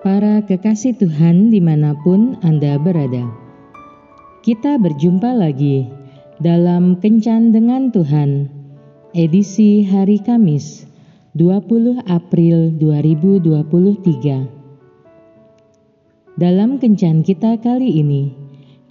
Para 0.00 0.40
kekasih 0.40 0.96
Tuhan 0.96 1.52
di 1.52 1.60
mana 1.60 1.92
pun 1.92 2.40
Anda 2.40 2.80
berada. 2.80 3.28
Kita 4.40 4.80
berjumpa 4.80 5.28
lagi 5.36 5.84
dalam 6.40 6.96
Kencan 7.04 7.52
dengan 7.52 7.92
Tuhan, 7.92 8.48
edisi 9.12 9.84
hari 9.84 10.16
Kamis, 10.24 10.88
20 11.36 12.00
April 12.08 12.72
2023. 12.80 14.48
Dalam 16.40 16.80
Kencan 16.80 17.20
kita 17.20 17.60
kali 17.60 18.00
ini, 18.00 18.32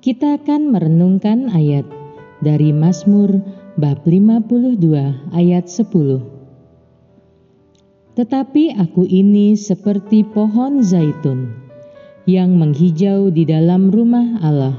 kita 0.05 0.37
akan 0.37 0.77
merenungkan 0.77 1.49
ayat 1.49 1.89
dari 2.45 2.69
Mazmur 2.69 3.41
bab 3.81 4.05
52 4.05 4.77
ayat 5.33 5.65
10 5.65 6.38
tetapi 8.19 8.75
aku 8.75 9.07
ini 9.07 9.55
seperti 9.55 10.27
pohon 10.27 10.83
zaitun 10.83 11.55
yang 12.27 12.59
menghijau 12.59 13.31
di 13.31 13.47
dalam 13.47 13.87
rumah 13.87 14.43
Allah. 14.43 14.75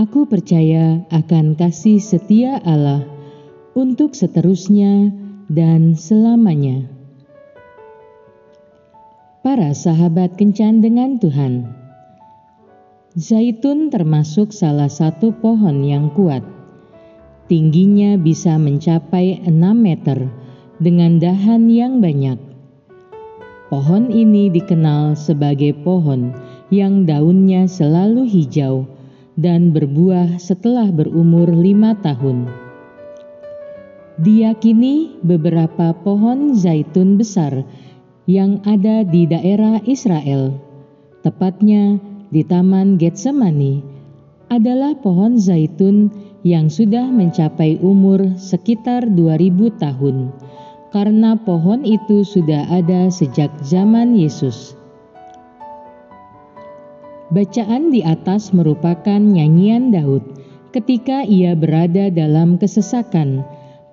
Aku 0.00 0.24
percaya 0.24 1.04
akan 1.12 1.60
kasih 1.60 2.00
setia 2.00 2.56
Allah 2.64 3.04
untuk 3.76 4.16
seterusnya 4.16 5.12
dan 5.52 5.92
selamanya. 5.92 6.88
Para 9.44 9.76
sahabat 9.76 10.40
kencan 10.40 10.80
dengan 10.80 11.20
Tuhan, 11.20 11.68
zaitun 13.12 13.92
termasuk 13.92 14.56
salah 14.56 14.88
satu 14.88 15.36
pohon 15.36 15.84
yang 15.84 16.08
kuat. 16.16 16.48
Tingginya 17.44 18.16
bisa 18.16 18.56
mencapai 18.56 19.44
6 19.44 19.52
meter 19.76 20.32
dengan 20.78 21.18
dahan 21.18 21.66
yang 21.66 21.98
banyak. 21.98 22.47
Pohon 23.68 24.08
ini 24.08 24.48
dikenal 24.48 25.12
sebagai 25.12 25.76
pohon 25.84 26.32
yang 26.72 27.04
daunnya 27.04 27.68
selalu 27.68 28.24
hijau 28.24 28.88
dan 29.36 29.76
berbuah 29.76 30.40
setelah 30.40 30.88
berumur 30.88 31.52
lima 31.52 31.92
tahun. 32.00 32.48
Diyakini 34.24 35.20
beberapa 35.20 35.92
pohon 35.92 36.56
zaitun 36.56 37.20
besar 37.20 37.68
yang 38.24 38.64
ada 38.64 39.04
di 39.04 39.28
daerah 39.28 39.84
Israel, 39.84 40.56
tepatnya 41.20 42.00
di 42.32 42.40
Taman 42.48 42.96
Getsemani, 42.96 43.84
adalah 44.48 44.96
pohon 44.96 45.36
zaitun 45.36 46.08
yang 46.40 46.72
sudah 46.72 47.04
mencapai 47.04 47.76
umur 47.84 48.32
sekitar 48.40 49.12
2000 49.12 49.76
tahun 49.76 50.16
karena 50.88 51.36
pohon 51.36 51.84
itu 51.84 52.24
sudah 52.24 52.64
ada 52.72 53.12
sejak 53.12 53.52
zaman 53.60 54.16
Yesus. 54.16 54.72
Bacaan 57.28 57.92
di 57.92 58.00
atas 58.00 58.56
merupakan 58.56 59.20
nyanyian 59.20 59.92
Daud 59.92 60.24
ketika 60.72 61.28
ia 61.28 61.52
berada 61.52 62.08
dalam 62.08 62.56
kesesakan 62.56 63.44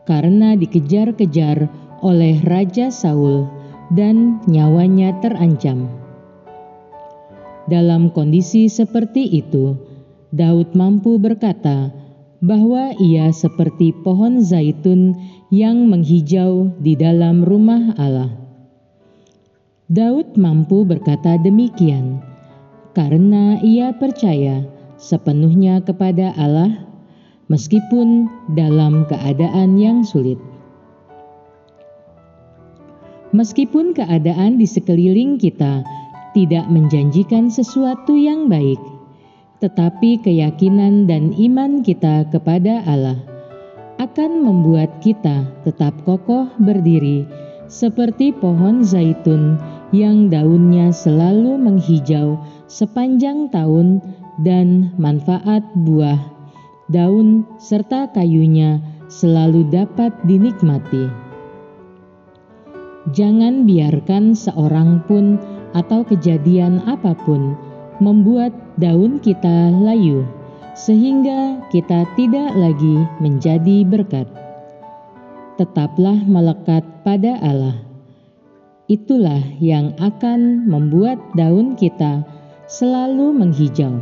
karena 0.07 0.55
dikejar-kejar 0.55 1.67
oleh 1.99 2.39
Raja 2.47 2.87
Saul 2.87 3.43
dan 3.91 4.39
nyawanya 4.47 5.19
terancam. 5.19 5.91
Dalam 7.65 8.13
kondisi 8.13 8.69
seperti 8.69 9.25
itu, 9.35 9.75
Daud 10.31 10.71
mampu 10.77 11.17
berkata 11.17 11.89
bahwa 12.45 12.93
ia 13.01 13.33
seperti 13.33 13.89
pohon 14.05 14.39
zaitun 14.45 15.17
yang 15.53 15.85
menghijau 15.85 16.73
di 16.81 16.97
dalam 16.97 17.45
rumah 17.45 17.93
Allah. 18.01 18.33
Daud 19.85 20.33
mampu 20.33 20.81
berkata 20.81 21.37
demikian 21.37 22.17
karena 22.97 23.61
ia 23.61 23.93
percaya 23.93 24.65
sepenuhnya 24.97 25.85
kepada 25.85 26.33
Allah, 26.33 26.89
meskipun 27.53 28.25
dalam 28.57 29.05
keadaan 29.05 29.77
yang 29.77 30.01
sulit. 30.01 30.41
Meskipun 33.35 33.93
keadaan 33.93 34.57
di 34.57 34.65
sekeliling 34.65 35.37
kita 35.37 35.85
tidak 36.33 36.65
menjanjikan 36.71 37.53
sesuatu 37.53 38.17
yang 38.17 38.49
baik, 38.49 38.79
tetapi 39.61 40.23
keyakinan 40.25 41.05
dan 41.05 41.35
iman 41.37 41.85
kita 41.85 42.25
kepada 42.33 42.81
Allah 42.89 43.34
akan 43.95 44.43
membuat 44.43 44.99
kita 44.99 45.47
tetap 45.63 45.95
kokoh 46.03 46.51
berdiri 46.59 47.23
seperti 47.71 48.35
pohon 48.35 48.83
zaitun 48.83 49.55
yang 49.95 50.27
daunnya 50.27 50.91
selalu 50.91 51.55
menghijau 51.55 52.35
sepanjang 52.67 53.47
tahun 53.49 54.03
dan 54.43 54.91
manfaat 54.99 55.63
buah, 55.87 56.19
daun 56.91 57.47
serta 57.55 58.11
kayunya 58.11 58.83
selalu 59.07 59.63
dapat 59.71 60.11
dinikmati. 60.27 61.07
Jangan 63.13 63.63
biarkan 63.69 64.33
seorang 64.33 65.05
pun 65.05 65.39
atau 65.77 66.03
kejadian 66.03 66.83
apa 66.83 67.13
pun 67.23 67.53
membuat 68.03 68.51
daun 68.75 69.23
kita 69.23 69.71
layu 69.71 70.25
sehingga 70.75 71.63
kita 71.71 72.03
tidak 72.19 72.51
lagi 72.53 73.07
menjadi 73.23 73.87
berkat. 73.87 74.27
Tetaplah 75.55 76.19
melekat 76.27 76.83
pada 77.07 77.39
Allah. 77.39 77.79
Itulah 78.91 79.41
yang 79.63 79.95
akan 79.97 80.67
membuat 80.67 81.17
daun 81.33 81.73
kita 81.79 82.21
selalu 82.67 83.33
menghijau. 83.33 83.97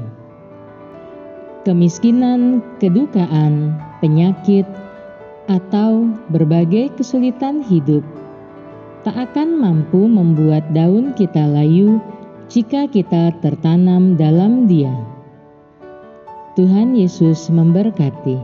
Kemiskinan, 1.64 2.60
kedukaan, 2.82 3.78
penyakit, 4.04 4.68
atau 5.48 6.12
berbagai 6.32 6.92
kesulitan 7.00 7.64
hidup 7.64 8.04
tak 9.04 9.32
akan 9.32 9.60
mampu 9.60 10.08
membuat 10.08 10.72
daun 10.72 11.12
kita 11.12 11.44
layu 11.44 12.00
jika 12.48 12.88
kita 12.88 13.36
tertanam 13.44 14.16
dalam 14.16 14.64
Dia. 14.72 14.96
Tuhan 16.54 16.94
Yesus 16.94 17.50
memberkati. 17.50 18.38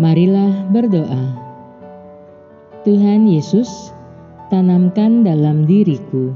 Marilah 0.00 0.64
berdoa. 0.72 1.36
Tuhan 2.80 3.28
Yesus, 3.28 3.92
tanamkan 4.48 5.20
dalam 5.20 5.68
diriku 5.68 6.32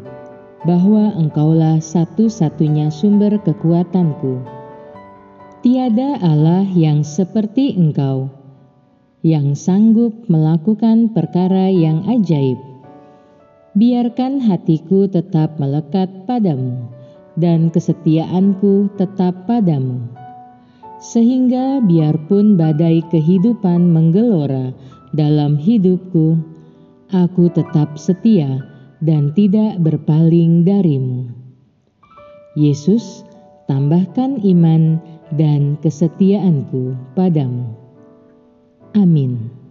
bahwa 0.69 1.17
Engkaulah 1.17 1.81
satu-satunya 1.81 2.93
sumber 2.93 3.41
kekuatanku. 3.41 4.45
Tiada 5.65 6.21
Allah 6.21 6.69
yang 6.69 7.01
seperti 7.01 7.73
Engkau, 7.73 8.29
yang 9.25 9.57
sanggup 9.57 10.13
melakukan 10.29 11.17
perkara 11.17 11.73
yang 11.73 12.05
ajaib. 12.13 12.61
Biarkan 13.73 14.37
hatiku 14.37 15.09
tetap 15.09 15.57
melekat 15.57 16.13
padamu 16.29 16.93
dan 17.37 17.73
kesetiaanku 17.73 18.93
tetap 19.01 19.49
padamu. 19.49 20.05
Sehingga 21.03 21.83
biarpun 21.83 22.55
badai 22.55 23.03
kehidupan 23.11 23.91
menggelora 23.91 24.71
dalam 25.13 25.59
hidupku, 25.59 26.39
aku 27.11 27.51
tetap 27.51 27.99
setia 27.99 28.63
dan 29.03 29.35
tidak 29.35 29.83
berpaling 29.83 30.63
darimu. 30.63 31.27
Yesus, 32.55 33.27
tambahkan 33.67 34.39
iman 34.45 35.01
dan 35.35 35.81
kesetiaanku 35.81 36.95
padamu. 37.17 37.73
Amin. 38.93 39.62